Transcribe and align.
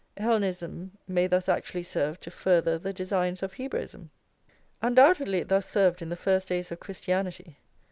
Hellenism 0.17 0.93
may 1.07 1.27
thus 1.27 1.47
actually 1.47 1.83
serve 1.83 2.19
to 2.21 2.31
further 2.31 2.79
the 2.79 2.91
designs 2.91 3.43
of 3.43 3.53
Hebraism. 3.53 4.09
Undoubtedly 4.81 5.37
it 5.37 5.47
thus 5.49 5.69
served 5.69 6.01
in 6.01 6.09
the 6.09 6.15
first 6.15 6.47
days 6.47 6.71
of 6.71 6.79
Christianity. 6.79 7.59